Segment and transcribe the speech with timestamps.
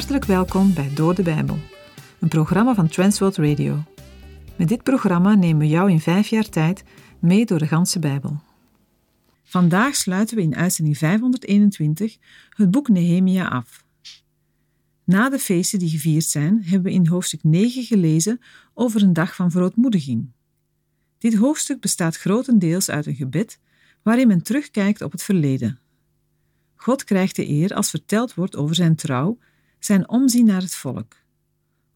[0.00, 1.58] Hartelijk welkom bij Door de Bijbel,
[2.20, 3.84] een programma van Transworld Radio.
[4.56, 6.84] Met dit programma nemen we jou in vijf jaar tijd
[7.18, 8.40] mee door de ganse Bijbel.
[9.42, 12.16] Vandaag sluiten we in uitzending 521
[12.48, 13.84] het boek Nehemia af.
[15.04, 18.40] Na de feesten die gevierd zijn, hebben we in hoofdstuk 9 gelezen
[18.74, 20.30] over een dag van verootmoediging.
[21.18, 23.60] Dit hoofdstuk bestaat grotendeels uit een gebed
[24.02, 25.78] waarin men terugkijkt op het verleden.
[26.74, 29.38] God krijgt de eer als verteld wordt over zijn trouw,
[29.84, 31.16] zijn omzien naar het volk,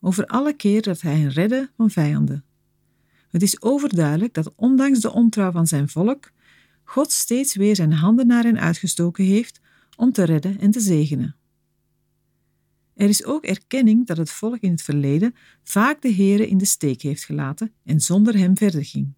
[0.01, 2.45] over alle keer dat hij hen redde van vijanden.
[3.31, 6.33] Het is overduidelijk dat ondanks de ontrouw van zijn volk,
[6.85, 9.61] God steeds weer zijn handen naar hen uitgestoken heeft
[9.97, 11.37] om te redden en te zegenen.
[12.95, 16.65] Er is ook erkenning dat het volk in het verleden vaak de Heere in de
[16.65, 19.15] steek heeft gelaten en zonder hem verder ging.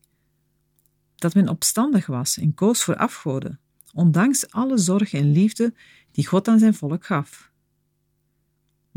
[1.14, 3.60] Dat men opstandig was en koos voor afgoden,
[3.92, 5.74] ondanks alle zorg en liefde
[6.10, 7.50] die God aan zijn volk gaf.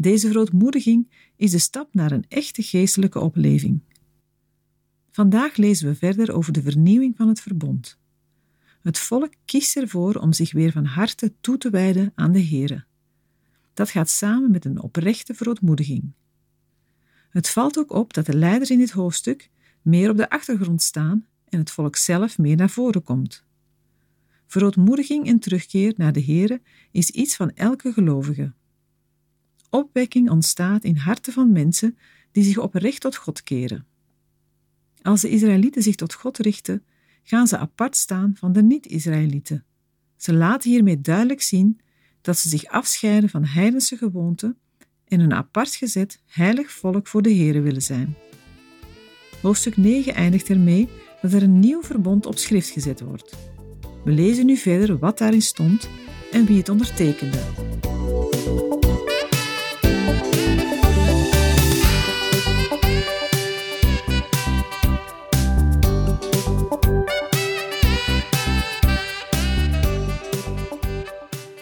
[0.01, 3.81] Deze verootmoediging is de stap naar een echte geestelijke opleving.
[5.11, 7.97] Vandaag lezen we verder over de vernieuwing van het verbond.
[8.81, 12.85] Het volk kiest ervoor om zich weer van harte toe te wijden aan de Heere.
[13.73, 16.11] Dat gaat samen met een oprechte verootmoediging.
[17.29, 19.49] Het valt ook op dat de leiders in dit hoofdstuk
[19.81, 23.45] meer op de achtergrond staan en het volk zelf meer naar voren komt.
[24.47, 26.61] Verootmoediging en terugkeer naar de Heere
[26.91, 28.53] is iets van elke gelovige.
[29.69, 31.97] Opwekking ontstaat in harten van mensen
[32.31, 33.85] die zich oprecht tot God keren.
[35.01, 36.83] Als de Israëlieten zich tot God richten,
[37.23, 39.65] gaan ze apart staan van de niet-Israëlieten.
[40.17, 41.79] Ze laten hiermee duidelijk zien
[42.21, 44.57] dat ze zich afscheiden van heidense gewoonten
[45.07, 48.15] en een apart gezet, heilig volk voor de Here willen zijn.
[49.41, 50.89] Hoofdstuk 9 eindigt ermee
[51.21, 53.37] dat er een nieuw verbond op schrift gezet wordt.
[54.03, 55.89] We lezen nu verder wat daarin stond
[56.31, 57.88] en wie het ondertekende.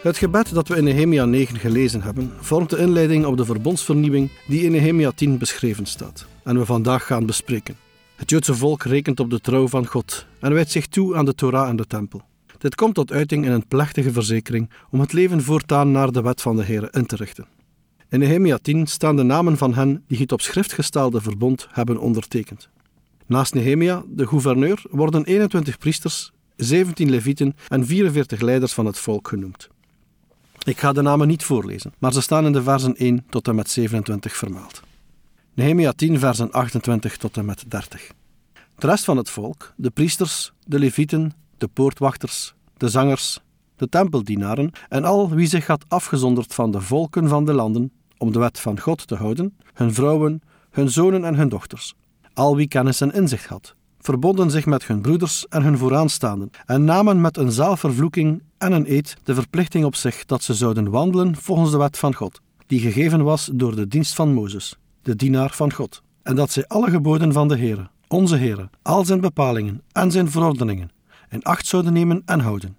[0.07, 4.29] Het gebed dat we in Nehemia 9 gelezen hebben, vormt de inleiding op de verbondsvernieuwing
[4.47, 7.77] die in Nehemia 10 beschreven staat en we vandaag gaan bespreken.
[8.15, 11.35] Het Joodse volk rekent op de trouw van God en wijdt zich toe aan de
[11.35, 12.21] Torah en de Tempel.
[12.57, 16.41] Dit komt tot uiting in een plechtige verzekering om het leven voortaan naar de wet
[16.41, 17.47] van de Heer in te richten.
[18.09, 21.99] In Nehemia 10 staan de namen van hen die het op schrift gestelde verbond hebben
[21.99, 22.69] ondertekend.
[23.25, 29.27] Naast Nehemia, de gouverneur, worden 21 priesters, 17 levieten en 44 leiders van het volk
[29.27, 29.69] genoemd.
[30.67, 33.55] Ik ga de namen niet voorlezen, maar ze staan in de versen 1 tot en
[33.55, 34.81] met 27 vermeld.
[35.53, 38.11] Nehemia 10, versen 28 tot en met 30.
[38.75, 43.39] De rest van het volk, de priesters, de levieten, de poortwachters, de zangers,
[43.75, 48.31] de tempeldienaren en al wie zich had afgezonderd van de volken van de landen om
[48.31, 50.41] de wet van God te houden, hun vrouwen,
[50.71, 51.93] hun zonen en hun dochters,
[52.33, 53.75] al wie kennis en inzicht had,
[54.07, 58.91] verbonden zich met hun broeders en hun vooraanstaanden en namen met een zaalvervloeking en een
[58.91, 62.79] eed de verplichting op zich dat ze zouden wandelen volgens de wet van God, die
[62.79, 66.89] gegeven was door de dienst van Mozes, de dienaar van God, en dat zij alle
[66.89, 70.91] geboden van de Heere, onze Heere, al zijn bepalingen en zijn verordeningen,
[71.29, 72.75] in acht zouden nemen en houden.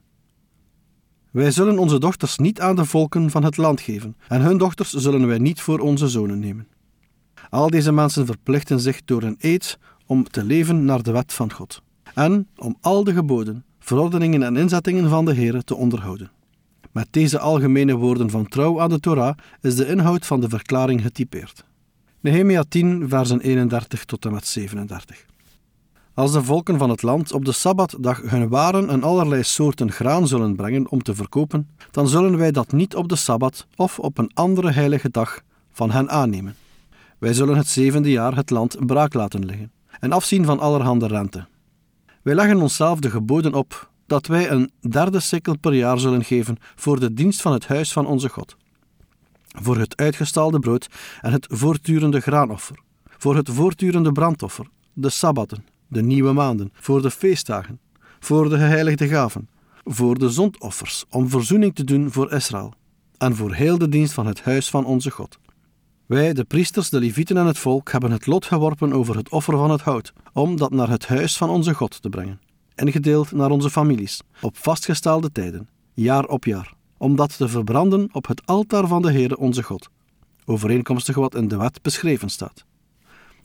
[1.31, 4.93] Wij zullen onze dochters niet aan de volken van het land geven, en hun dochters
[4.93, 6.67] zullen wij niet voor onze zonen nemen.
[7.51, 9.79] Al deze mensen verplichten zich door een eed
[10.09, 11.83] om te leven naar de wet van God,
[12.15, 16.31] en om al de geboden, verordeningen en inzettingen van de Heere te onderhouden.
[16.93, 21.03] Met deze algemene woorden van trouw aan de Torah is de inhoud van de verklaring
[21.03, 21.65] getypeerd.
[22.21, 25.27] Nehemia 10, versen 31 tot en met 37.
[26.15, 30.27] Als de volken van het land op de Sabbatdag hun waren en allerlei soorten graan
[30.27, 34.19] zullen brengen om te verkopen, dan zullen wij dat niet op de Sabbat of op
[34.19, 35.41] een andere heilige dag
[35.73, 36.55] van hen aannemen.
[37.19, 41.47] Wij zullen het zevende jaar het land braak laten liggen en afzien van allerhande rente.
[42.23, 46.57] Wij leggen onszelf de geboden op dat wij een derde sikkel per jaar zullen geven
[46.75, 48.57] voor de dienst van het huis van onze God,
[49.49, 50.89] voor het uitgestalde brood
[51.21, 52.79] en het voortdurende graanoffer,
[53.17, 57.81] voor het voortdurende brandoffer, de sabbaten, de nieuwe maanden, voor de feestdagen,
[58.21, 59.49] voor de geheiligde gaven,
[59.85, 62.73] voor de zondoffers, om verzoening te doen voor Israël,
[63.19, 65.39] en voor heel de dienst van het huis van onze God.
[66.09, 69.57] Wij, de priesters, de levieten en het volk, hebben het lot geworpen over het offer
[69.57, 72.41] van het hout, om dat naar het huis van onze God te brengen,
[72.75, 78.09] en gedeeld naar onze families, op vastgestelde tijden, jaar op jaar, om dat te verbranden
[78.13, 79.89] op het altaar van de Heere onze God,
[80.45, 82.65] overeenkomstig wat in de wet beschreven staat.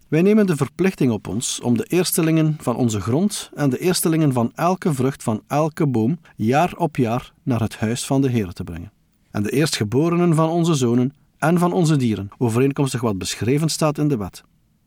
[0.08, 4.34] Wij nemen de verplichting op ons om de eerstelingen van onze grond en de eerstelingen
[4.34, 8.54] van elke vrucht van elke boom jaar op jaar naar het huis van de Heer
[8.54, 8.92] te brengen.
[9.32, 11.14] En de eerstgeborenen van onze zonen
[11.44, 14.44] en van onze dieren, overeenkomstig wat beschreven staat in de wet.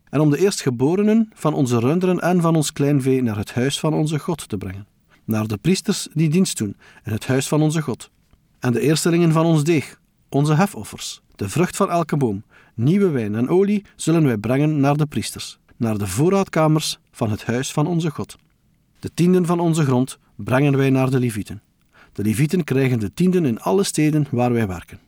[0.09, 3.95] En om de eerstgeborenen van onze runderen en van ons kleinvee naar het huis van
[3.95, 4.87] onze God te brengen,
[5.25, 8.11] naar de priesters die dienst doen in het huis van onze God.
[8.59, 12.45] En de eerstelingen van ons deeg, onze hefoffers, de vrucht van elke boom,
[12.75, 17.45] nieuwe wijn en olie zullen wij brengen naar de priesters, naar de voorraadkamers van het
[17.45, 18.37] huis van onze God.
[18.99, 21.63] De tienden van onze grond brengen wij naar de Levieten.
[22.13, 25.06] De Levieten krijgen de tienden in alle steden waar wij werken.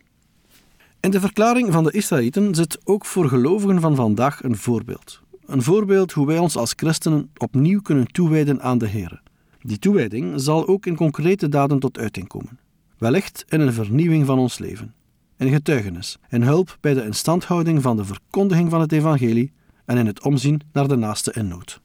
[1.00, 5.20] In de verklaring van de Israëlieten zit ook voor gelovigen van vandaag een voorbeeld.
[5.46, 9.22] Een voorbeeld hoe wij ons als christenen opnieuw kunnen toewijden aan de Heer.
[9.60, 12.58] Die toewijding zal ook in concrete daden tot uiting komen.
[12.98, 14.94] Wellicht in een vernieuwing van ons leven,
[15.36, 19.52] in getuigenis, in hulp bij de instandhouding van de verkondiging van het evangelie
[19.84, 21.80] en in het omzien naar de naaste in nood.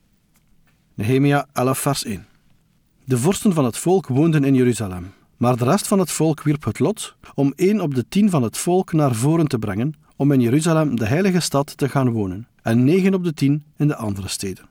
[0.93, 2.25] Nehemia 11 vers 1
[3.05, 6.63] De vorsten van het volk woonden in Jeruzalem, maar de rest van het volk wierp
[6.63, 10.31] het lot om één op de tien van het volk naar voren te brengen om
[10.31, 13.95] in Jeruzalem, de heilige stad, te gaan wonen, en negen op de tien in de
[13.95, 14.65] andere steden.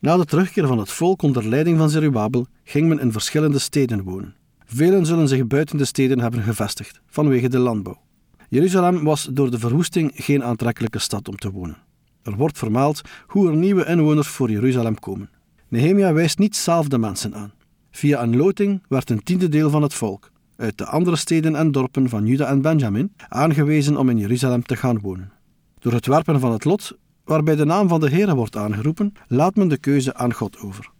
[0.00, 4.02] Na de terugkeer van het volk onder leiding van Zerubabel ging men in verschillende steden
[4.02, 4.34] wonen.
[4.64, 8.00] Velen zullen zich buiten de steden hebben gevestigd, vanwege de landbouw.
[8.48, 11.76] Jeruzalem was door de verwoesting geen aantrekkelijke stad om te wonen.
[12.22, 15.30] Er wordt vermeld hoe er nieuwe inwoners voor Jeruzalem komen.
[15.68, 17.52] Nehemia wijst niet zelf mensen aan.
[17.90, 21.72] Via een loting werd een tiende deel van het volk, uit de andere steden en
[21.72, 25.32] dorpen van Juda en Benjamin, aangewezen om in Jeruzalem te gaan wonen.
[25.78, 29.54] Door het werpen van het lot, waarbij de naam van de Heer wordt aangeroepen, laat
[29.54, 30.90] men de keuze aan God over.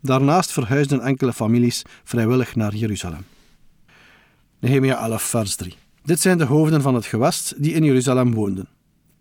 [0.00, 3.24] Daarnaast verhuisden enkele families vrijwillig naar Jeruzalem.
[4.58, 5.74] Nehemia 11, vers 3.
[6.02, 8.68] Dit zijn de hoofden van het gewest die in Jeruzalem woonden.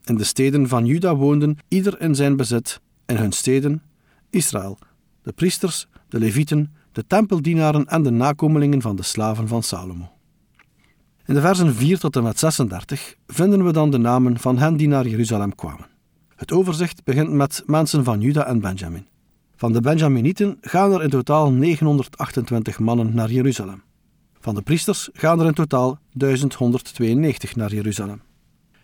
[0.03, 3.81] In de steden van Juda woonden, ieder in zijn bezit, in hun steden,
[4.29, 4.77] Israël,
[5.21, 10.11] de priesters, de levieten, de tempeldienaren en de nakomelingen van de slaven van Salomo.
[11.25, 14.77] In de versen 4 tot en met 36 vinden we dan de namen van hen
[14.77, 15.87] die naar Jeruzalem kwamen.
[16.35, 19.07] Het overzicht begint met mensen van Juda en Benjamin.
[19.55, 23.81] Van de Benjaminieten gaan er in totaal 928 mannen naar Jeruzalem.
[24.39, 28.21] Van de priesters gaan er in totaal 1192 naar Jeruzalem.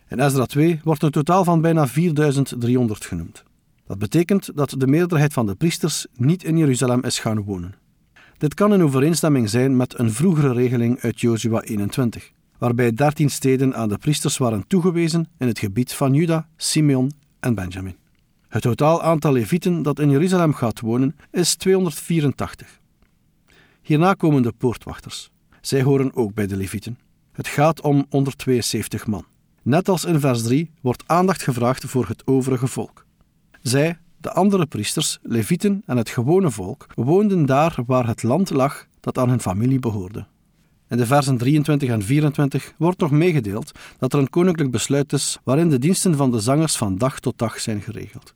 [0.07, 3.43] In Ezra 2 wordt een totaal van bijna 4300 genoemd.
[3.87, 7.75] Dat betekent dat de meerderheid van de priesters niet in Jeruzalem is gaan wonen.
[8.39, 13.75] Dit kan in overeenstemming zijn met een vroegere regeling uit Jozua 21, waarbij dertien steden
[13.75, 17.95] aan de priesters waren toegewezen in het gebied van Juda, Simeon en Benjamin.
[18.47, 22.79] Het totaal aantal levieten dat in Jeruzalem gaat wonen is 284.
[23.81, 25.31] Hierna komen de poortwachters.
[25.61, 26.99] Zij horen ook bij de levieten.
[27.31, 29.25] Het gaat om 172 man.
[29.61, 33.05] Net als in vers 3 wordt aandacht gevraagd voor het overige volk.
[33.61, 38.85] Zij, de andere priesters, levieten en het gewone volk woonden daar waar het land lag
[38.99, 40.25] dat aan hun familie behoorde.
[40.87, 45.39] In de versen 23 en 24 wordt nog meegedeeld dat er een koninklijk besluit is
[45.43, 48.33] waarin de diensten van de zangers van dag tot dag zijn geregeld.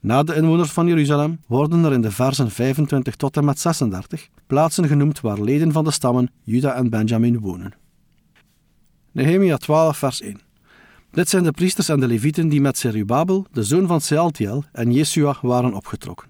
[0.00, 4.28] Na de inwoners van Jeruzalem worden er in de versen 25 tot en met 36
[4.46, 7.74] plaatsen genoemd waar leden van de stammen Juda en Benjamin wonen.
[9.12, 10.40] Nehemia 12, vers 1.
[11.12, 14.92] Dit zijn de priesters en de levieten die met Zerubabel, de zoon van Sealtiel, en
[14.92, 16.28] Jesua waren opgetrokken.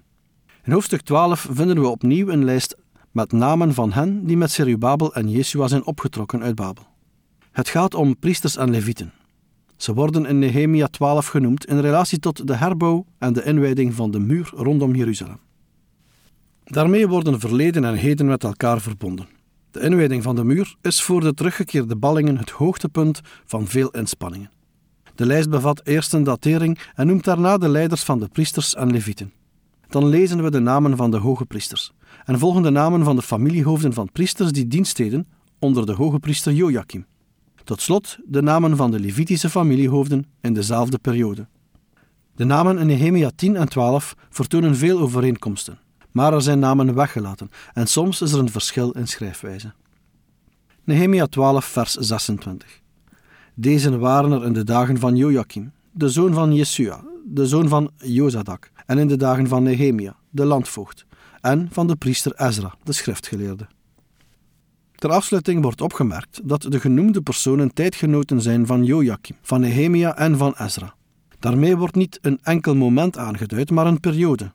[0.63, 2.77] In hoofdstuk 12 vinden we opnieuw een lijst
[3.11, 6.83] met namen van hen die met Zerubabel en Jesua zijn opgetrokken uit Babel.
[7.51, 9.13] Het gaat om priesters en levieten.
[9.77, 14.11] Ze worden in Nehemia 12 genoemd in relatie tot de herbouw en de inwijding van
[14.11, 15.39] de muur rondom Jeruzalem.
[16.63, 19.27] Daarmee worden verleden en heden met elkaar verbonden.
[19.71, 24.49] De inwijding van de muur is voor de teruggekeerde ballingen het hoogtepunt van veel inspanningen.
[25.15, 28.91] De lijst bevat eerst een datering en noemt daarna de leiders van de priesters en
[28.91, 29.31] levieten.
[29.89, 31.91] Dan lezen we de namen van de hoge priesters
[32.25, 35.27] en volgen de namen van de familiehoofden van priesters die dienst deden
[35.59, 37.05] onder de hoge priester Joachim.
[37.63, 41.47] Tot slot de namen van de Levitische familiehoofden in dezelfde periode.
[42.35, 45.79] De namen in Nehemia 10 en 12 vertonen veel overeenkomsten,
[46.11, 49.73] maar er zijn namen weggelaten en soms is er een verschil in schrijfwijze.
[50.83, 52.81] Nehemia 12, vers 26.
[53.55, 57.91] Deze waren er in de dagen van Joachim, de zoon van Jesua, de zoon van
[57.97, 61.05] Jozadak, en in de dagen van Nehemia, de landvoogd,
[61.41, 63.67] en van de priester Ezra, de schriftgeleerde.
[64.95, 70.37] Ter afsluiting wordt opgemerkt dat de genoemde personen tijdgenoten zijn van Joachim, van Nehemia en
[70.37, 70.95] van Ezra.
[71.39, 74.51] Daarmee wordt niet een enkel moment aangeduid, maar een periode.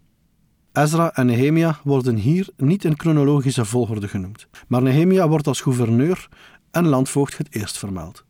[0.72, 6.28] Ezra en Nehemia worden hier niet in chronologische volgorde genoemd, maar Nehemia wordt als gouverneur
[6.70, 8.26] en landvoogd het eerst vermeld.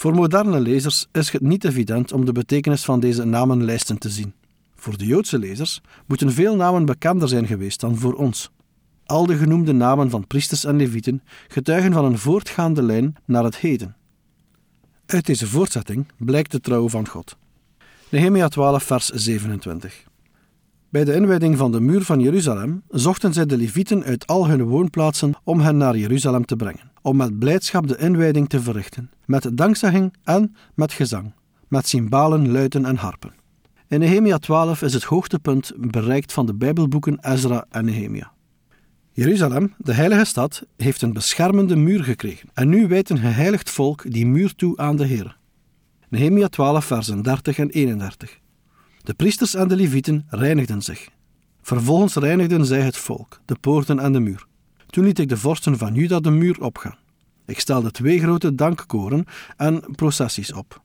[0.00, 4.32] Voor moderne lezers is het niet evident om de betekenis van deze namenlijsten te zien.
[4.74, 8.50] Voor de Joodse lezers moeten veel namen bekender zijn geweest dan voor ons.
[9.06, 13.56] Al de genoemde namen van priesters en levieten getuigen van een voortgaande lijn naar het
[13.56, 13.96] heden.
[15.06, 17.36] Uit deze voortzetting blijkt de trouw van God.
[18.08, 20.04] Nehemia 12, vers 27.
[20.88, 24.62] Bij de inwijding van de muur van Jeruzalem zochten zij de Levieten uit al hun
[24.62, 29.56] woonplaatsen om hen naar Jeruzalem te brengen, om met blijdschap de inwijding te verrichten, met
[29.56, 31.32] dankzegging en met gezang,
[31.68, 33.34] met cymbalen, luiten en harpen.
[33.88, 38.32] In Nehemia 12 is het hoogtepunt bereikt van de Bijbelboeken Ezra en Nehemia.
[39.12, 44.10] Jeruzalem, de heilige stad, heeft een beschermende muur gekregen en nu wijt een geheiligd volk
[44.12, 45.36] die muur toe aan de Heer.
[46.08, 48.38] Nehemia 12, versen 30 en 31.
[49.02, 51.08] De priesters en de levieten reinigden zich.
[51.62, 54.46] Vervolgens reinigden zij het volk, de poorten en de muur.
[54.90, 56.96] Toen liet ik de vorsten van Juda de muur opgaan.
[57.46, 59.24] Ik stelde twee grote dankkoren
[59.56, 60.82] en processies op.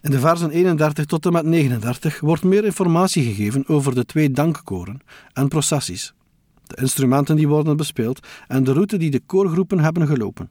[0.00, 4.30] In de versen 31 tot en met 39 wordt meer informatie gegeven over de twee
[4.30, 5.00] dankkoren
[5.32, 6.14] en processies,
[6.64, 10.50] de instrumenten die worden bespeeld en de route die de koorgroepen hebben gelopen.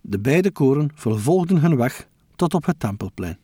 [0.00, 3.38] De beide koren vervolgden hun weg tot op het tempelplein.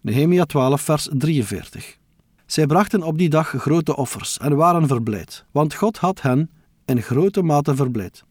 [0.00, 1.98] Nehemia 12, vers 43.
[2.46, 6.50] Zij brachten op die dag grote offers en waren verblijd, want God had hen
[6.88, 8.24] in grote mate verblijd.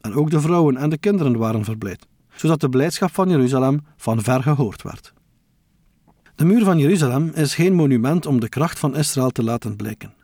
[0.00, 4.22] En ook de vrouwen en de kinderen waren verblijd, zodat de blijdschap van Jeruzalem van
[4.22, 5.12] ver gehoord werd.
[6.34, 10.14] De muur van Jeruzalem is geen monument om de kracht van Israël te laten blijken,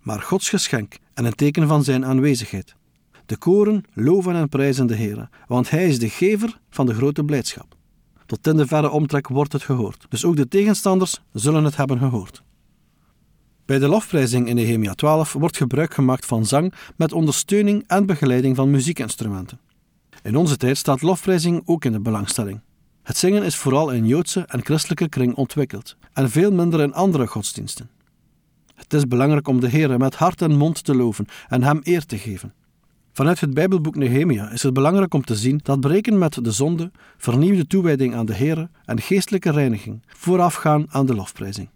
[0.00, 2.74] maar Gods geschenk en een teken van zijn aanwezigheid.
[3.26, 7.24] De koren loven en prijzen de Heer, want Hij is de gever van de grote
[7.24, 7.74] blijdschap.
[8.26, 11.98] Tot in de verre omtrek wordt het gehoord, dus ook de tegenstanders zullen het hebben
[11.98, 12.42] gehoord.
[13.70, 18.56] Bij de lofprijzing in Nehemia 12 wordt gebruik gemaakt van zang met ondersteuning en begeleiding
[18.56, 19.60] van muziekinstrumenten.
[20.22, 22.60] In onze tijd staat lofprijzing ook in de belangstelling.
[23.02, 27.26] Het zingen is vooral in Joodse en christelijke kring ontwikkeld en veel minder in andere
[27.26, 27.90] godsdiensten.
[28.74, 32.06] Het is belangrijk om de Heer met hart en mond te loven en Hem eer
[32.06, 32.54] te geven.
[33.12, 36.90] Vanuit het Bijbelboek Nehemia is het belangrijk om te zien dat breken met de zonde,
[37.16, 41.68] vernieuwde toewijding aan de Heer en geestelijke reiniging voorafgaan aan de lofprijzing.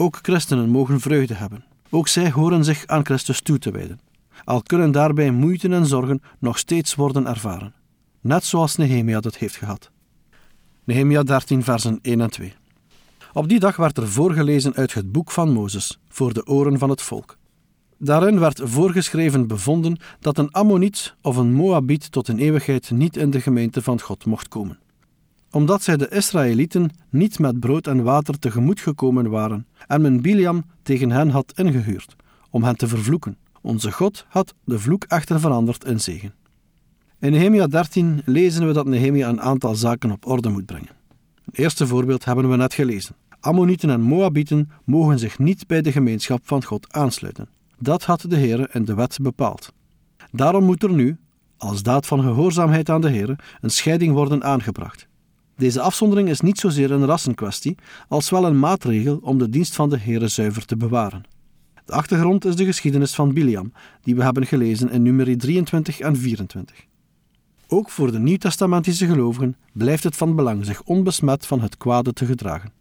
[0.00, 1.64] Ook christenen mogen vreugde hebben.
[1.90, 4.00] Ook zij horen zich aan Christus toe te wijden.
[4.44, 7.74] Al kunnen daarbij moeite en zorgen nog steeds worden ervaren.
[8.20, 9.90] Net zoals Nehemia dat heeft gehad.
[10.84, 12.54] Nehemia 13, versen 1 en 2.
[13.32, 16.90] Op die dag werd er voorgelezen uit het boek van Mozes voor de oren van
[16.90, 17.36] het volk.
[17.96, 23.30] Daarin werd voorgeschreven bevonden dat een Ammoniet of een Moabiet tot in eeuwigheid niet in
[23.30, 24.78] de gemeente van God mocht komen.
[25.58, 30.64] Omdat zij de Israëlieten niet met brood en water tegemoet gekomen waren en men Biliam
[30.82, 32.16] tegen hen had ingehuurd
[32.50, 33.36] om hen te vervloeken.
[33.60, 36.34] Onze God had de vloek echter veranderd in zegen.
[37.20, 40.96] In Nehemia 13 lezen we dat Nehemia een aantal zaken op orde moet brengen.
[41.44, 43.16] Het eerste voorbeeld hebben we net gelezen.
[43.40, 47.48] Ammonieten en Moabieten mogen zich niet bij de gemeenschap van God aansluiten.
[47.78, 49.72] Dat had de Heer in de wet bepaald.
[50.30, 51.16] Daarom moet er nu,
[51.56, 55.07] als daad van gehoorzaamheid aan de Heer, een scheiding worden aangebracht.
[55.58, 57.76] Deze afzondering is niet zozeer een rassenkwestie,
[58.08, 61.22] als wel een maatregel om de dienst van de Heer zuiver te bewaren.
[61.84, 63.72] De achtergrond is de geschiedenis van Biliam,
[64.02, 66.86] die we hebben gelezen in nummer 23 en 24.
[67.68, 72.26] Ook voor de nieuwtestamentische gelovigen blijft het van belang zich onbesmet van het kwade te
[72.26, 72.72] gedragen.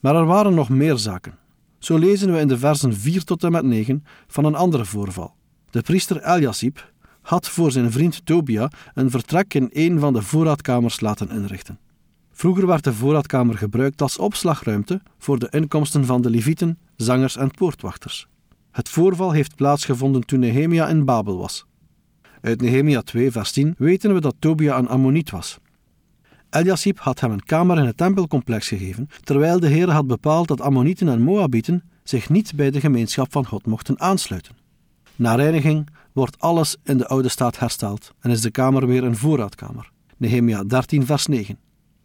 [0.00, 1.38] Maar er waren nog meer zaken.
[1.78, 5.34] Zo lezen we in de versen 4 tot en met 9 van een andere voorval.
[5.70, 6.89] De priester Eliasib
[7.22, 11.78] had voor zijn vriend Tobia een vertrek in een van de voorraadkamers laten inrichten.
[12.32, 17.50] Vroeger werd de voorraadkamer gebruikt als opslagruimte voor de inkomsten van de levieten, zangers en
[17.50, 18.28] poortwachters.
[18.70, 21.66] Het voorval heeft plaatsgevonden toen Nehemia in Babel was.
[22.40, 25.58] Uit Nehemia 2, vers 10 weten we dat Tobia een Ammoniet was.
[26.50, 30.60] Eliasib had hem een kamer in het tempelcomplex gegeven, terwijl de Heer had bepaald dat
[30.60, 34.56] Ammonieten en Moabieten zich niet bij de gemeenschap van God mochten aansluiten.
[35.16, 39.16] Na reiniging wordt alles in de oude staat hersteld en is de kamer weer een
[39.16, 39.90] voorraadkamer.
[40.16, 41.58] Nehemia 13, vers 9.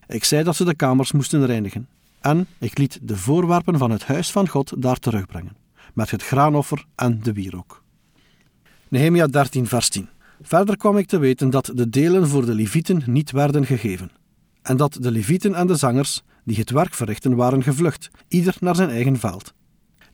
[0.07, 1.87] Ik zei dat ze de kamers moesten reinigen.
[2.21, 5.55] En ik liet de voorwerpen van het huis van God daar terugbrengen,
[5.93, 7.83] met het graanoffer en de wierook.
[8.87, 10.09] Nehemia 13, vers 10.
[10.41, 14.11] Verder kwam ik te weten dat de delen voor de Levieten niet werden gegeven,
[14.61, 18.75] en dat de Levieten en de zangers die het werk verrichten waren gevlucht, ieder naar
[18.75, 19.53] zijn eigen veld.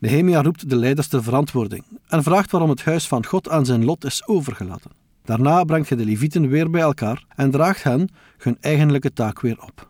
[0.01, 3.85] Nehemia roept de leiders ter verantwoording en vraagt waarom het huis van God aan zijn
[3.85, 4.91] lot is overgelaten.
[5.23, 9.61] Daarna brengt hij de Levieten weer bij elkaar en draagt hen hun eigenlijke taak weer
[9.61, 9.89] op.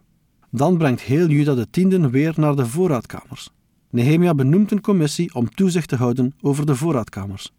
[0.50, 3.50] Dan brengt heel Juda de tienden weer naar de voorraadkamers.
[3.90, 7.52] Nehemia benoemt een commissie om toezicht te houden over de voorraadkamers.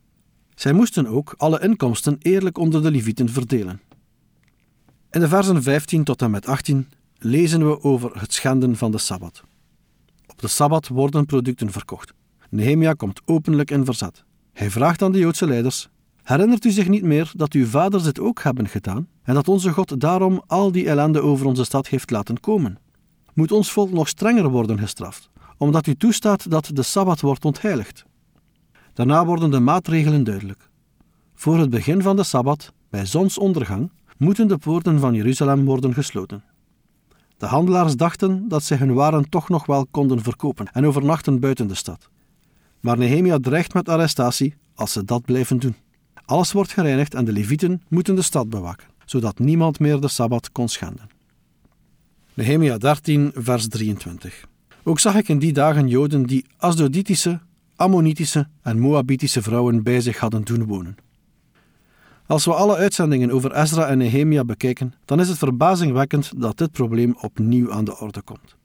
[0.54, 3.80] Zij moesten ook alle inkomsten eerlijk onder de Levieten verdelen.
[5.10, 8.98] In de versen 15 tot en met 18 lezen we over het schenden van de
[8.98, 9.42] Sabbat.
[10.26, 12.12] Op de Sabbat worden producten verkocht.
[12.52, 14.24] Nehemia komt openlijk in verzet.
[14.52, 15.88] Hij vraagt aan de Joodse leiders:
[16.22, 19.72] Herinnert u zich niet meer dat uw vaders het ook hebben gedaan en dat onze
[19.72, 22.78] God daarom al die ellende over onze stad heeft laten komen?
[23.34, 28.04] Moet ons volk nog strenger worden gestraft, omdat u toestaat dat de Sabbat wordt ontheiligd?
[28.92, 30.68] Daarna worden de maatregelen duidelijk.
[31.34, 36.44] Voor het begin van de Sabbat, bij zonsondergang, moeten de poorten van Jeruzalem worden gesloten.
[37.36, 41.66] De handelaars dachten dat zij hun waren toch nog wel konden verkopen en overnachten buiten
[41.66, 42.10] de stad.
[42.82, 45.74] Maar Nehemia dreigt met arrestatie als ze dat blijven doen.
[46.24, 50.52] Alles wordt gereinigd en de levieten moeten de stad bewaken, zodat niemand meer de Sabbat
[50.52, 51.10] kon schenden.
[52.34, 54.44] Nehemia 13, vers 23.
[54.82, 57.40] Ook zag ik in die dagen Joden die Asdoditische,
[57.76, 60.96] Ammonitische en Moabitische vrouwen bij zich hadden doen wonen.
[62.26, 66.72] Als we alle uitzendingen over Ezra en Nehemia bekijken, dan is het verbazingwekkend dat dit
[66.72, 68.56] probleem opnieuw aan de orde komt.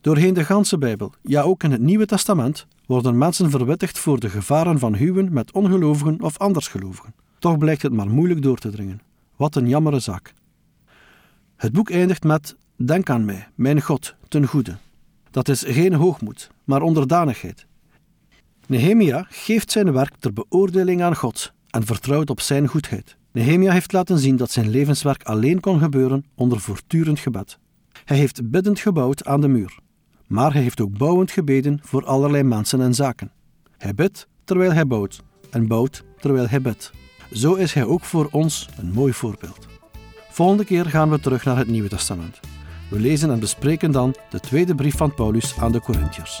[0.00, 4.30] Doorheen de ganse Bijbel, ja ook in het Nieuwe Testament, worden mensen verwittigd voor de
[4.30, 7.14] gevaren van huwen met ongelovigen of andersgelovigen.
[7.38, 9.00] Toch blijkt het maar moeilijk door te dringen.
[9.36, 10.32] Wat een jammere zaak.
[11.56, 14.76] Het boek eindigt met: Denk aan mij, mijn God, ten goede.
[15.30, 17.66] Dat is geen hoogmoed, maar onderdanigheid.
[18.66, 23.16] Nehemia geeft zijn werk ter beoordeling aan God en vertrouwt op zijn goedheid.
[23.30, 27.58] Nehemia heeft laten zien dat zijn levenswerk alleen kon gebeuren onder voortdurend gebed.
[28.04, 29.78] Hij heeft biddend gebouwd aan de muur,
[30.32, 33.30] maar hij heeft ook bouwend gebeden voor allerlei mensen en zaken.
[33.78, 36.92] Hij bidt terwijl hij bouwt en bouwt terwijl hij bidt.
[37.32, 39.66] Zo is hij ook voor ons een mooi voorbeeld.
[40.30, 42.40] Volgende keer gaan we terug naar het Nieuwe Testament.
[42.90, 46.40] We lezen en bespreken dan de tweede brief van Paulus aan de Corinthiërs.